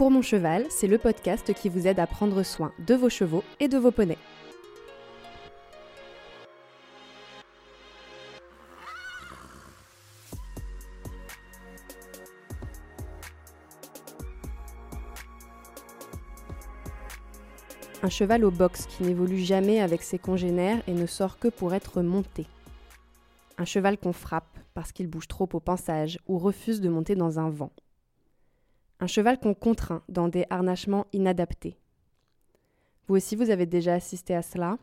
[0.00, 3.44] Pour mon cheval, c'est le podcast qui vous aide à prendre soin de vos chevaux
[3.60, 4.16] et de vos poneys.
[18.02, 21.74] Un cheval au box qui n'évolue jamais avec ses congénères et ne sort que pour
[21.74, 22.46] être monté.
[23.58, 27.38] Un cheval qu'on frappe parce qu'il bouge trop au pensage ou refuse de monter dans
[27.38, 27.70] un vent.
[29.02, 31.78] Un cheval qu'on contraint dans des harnachements inadaptés.
[33.08, 34.76] Vous aussi, vous avez déjà assisté à cela?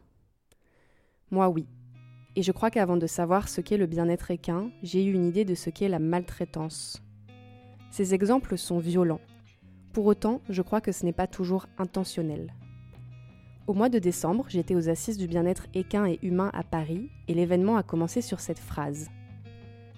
[1.29, 1.67] Moi, oui.
[2.35, 5.45] Et je crois qu'avant de savoir ce qu'est le bien-être équin, j'ai eu une idée
[5.45, 6.99] de ce qu'est la maltraitance.
[7.91, 9.21] Ces exemples sont violents.
[9.93, 12.55] Pour autant, je crois que ce n'est pas toujours intentionnel.
[13.67, 17.35] Au mois de décembre, j'étais aux assises du bien-être équin et humain à Paris et
[17.35, 19.09] l'événement a commencé sur cette phrase.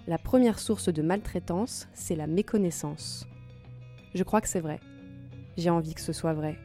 [0.06, 3.26] La première source de maltraitance, c'est la méconnaissance.
[4.14, 4.80] Je crois que c'est vrai.
[5.56, 6.56] J'ai envie que ce soit vrai.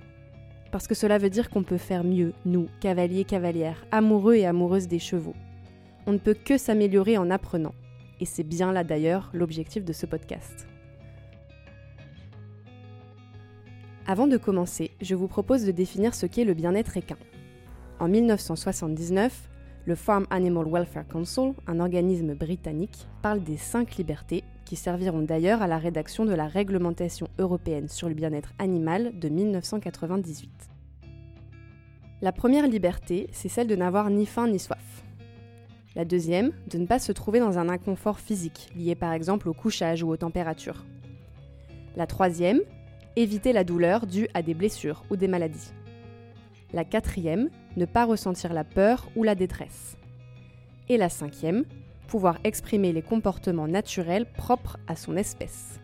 [0.71, 4.88] Parce que cela veut dire qu'on peut faire mieux, nous, cavaliers, cavalières, amoureux et amoureuses
[4.88, 5.35] des chevaux.
[6.07, 7.73] On ne peut que s'améliorer en apprenant.
[8.19, 10.67] Et c'est bien là d'ailleurs l'objectif de ce podcast.
[14.07, 17.17] Avant de commencer, je vous propose de définir ce qu'est le bien-être équin.
[17.99, 19.49] En 1979,
[19.86, 25.61] le Farm Animal Welfare Council, un organisme britannique, parle des cinq libertés qui serviront d'ailleurs
[25.61, 30.50] à la rédaction de la réglementation européenne sur le bien-être animal de 1998.
[32.22, 35.03] La première liberté, c'est celle de n'avoir ni faim ni soif.
[35.95, 39.53] La deuxième, de ne pas se trouver dans un inconfort physique, lié par exemple au
[39.53, 40.83] couchage ou aux températures.
[41.95, 42.61] La troisième,
[43.16, 45.72] éviter la douleur due à des blessures ou des maladies.
[46.73, 49.97] La quatrième, ne pas ressentir la peur ou la détresse.
[50.89, 51.65] Et la cinquième,
[52.07, 55.79] pouvoir exprimer les comportements naturels propres à son espèce.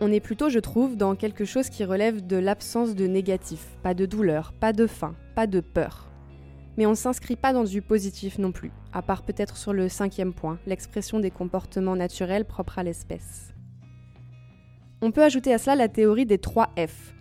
[0.00, 3.94] On est plutôt, je trouve, dans quelque chose qui relève de l'absence de négatif, pas
[3.94, 6.10] de douleur, pas de faim, pas de peur.
[6.76, 9.88] Mais on ne s'inscrit pas dans du positif non plus, à part peut-être sur le
[9.88, 13.52] cinquième point, l'expression des comportements naturels propres à l'espèce.
[15.02, 17.14] On peut ajouter à cela la théorie des 3 F.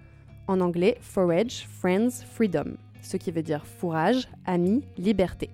[0.48, 5.50] En anglais, forage, friends, freedom, ce qui veut dire fourrage, amis, liberté.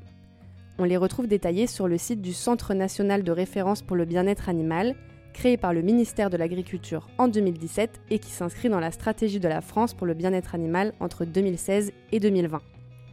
[0.79, 4.49] On les retrouve détaillés sur le site du Centre national de référence pour le bien-être
[4.49, 4.95] animal,
[5.33, 9.47] créé par le ministère de l'Agriculture en 2017 et qui s'inscrit dans la stratégie de
[9.47, 12.61] la France pour le bien-être animal entre 2016 et 2020.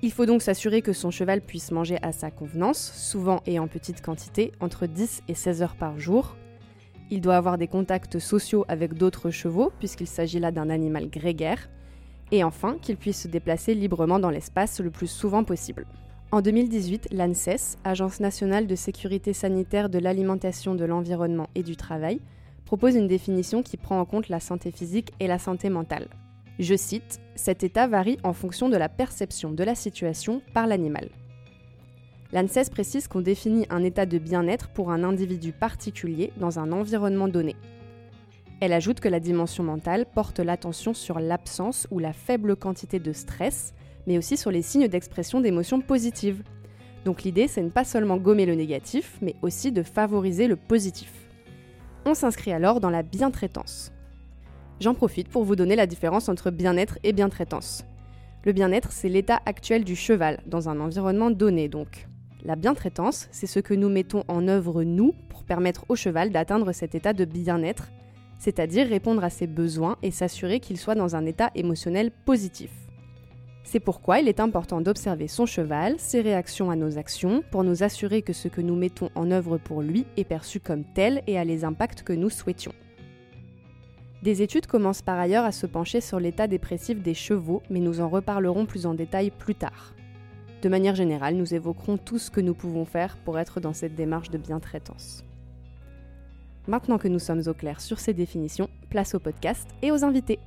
[0.02, 3.68] Il faut donc s'assurer que son cheval puisse manger à sa convenance, souvent et en
[3.68, 6.36] petite quantité, entre 10 et 16 heures par jour,
[7.10, 11.68] il doit avoir des contacts sociaux avec d'autres chevaux, puisqu'il s'agit là d'un animal grégaire.
[12.32, 15.86] Et enfin, qu'il puisse se déplacer librement dans l'espace le plus souvent possible.
[16.32, 22.20] En 2018, l'ANSES, Agence nationale de sécurité sanitaire de l'alimentation, de l'environnement et du travail,
[22.64, 26.08] propose une définition qui prend en compte la santé physique et la santé mentale.
[26.58, 31.08] Je cite, Cet état varie en fonction de la perception de la situation par l'animal.
[32.32, 37.28] L'ANSES précise qu'on définit un état de bien-être pour un individu particulier dans un environnement
[37.28, 37.54] donné.
[38.60, 43.12] Elle ajoute que la dimension mentale porte l'attention sur l'absence ou la faible quantité de
[43.12, 43.74] stress,
[44.06, 46.42] mais aussi sur les signes d'expression d'émotions positives.
[47.04, 51.12] Donc l'idée, c'est ne pas seulement gommer le négatif, mais aussi de favoriser le positif.
[52.06, 53.92] On s'inscrit alors dans la bientraitance.
[54.80, 57.84] J'en profite pour vous donner la différence entre bien-être et bientraitance.
[58.44, 62.08] Le bien-être, c'est l'état actuel du cheval, dans un environnement donné donc.
[62.44, 66.72] La bientraitance, c'est ce que nous mettons en œuvre nous pour permettre au cheval d'atteindre
[66.72, 67.88] cet état de bien-être,
[68.38, 72.70] c'est-à-dire répondre à ses besoins et s'assurer qu'il soit dans un état émotionnel positif.
[73.64, 77.82] C'est pourquoi il est important d'observer son cheval, ses réactions à nos actions, pour nous
[77.82, 81.38] assurer que ce que nous mettons en œuvre pour lui est perçu comme tel et
[81.38, 82.74] a les impacts que nous souhaitions.
[84.22, 88.00] Des études commencent par ailleurs à se pencher sur l'état dépressif des chevaux, mais nous
[88.00, 89.94] en reparlerons plus en détail plus tard.
[90.62, 93.94] De manière générale, nous évoquerons tout ce que nous pouvons faire pour être dans cette
[93.94, 95.24] démarche de bientraitance.
[96.66, 100.38] Maintenant que nous sommes au clair sur ces définitions, place au podcast et aux invités.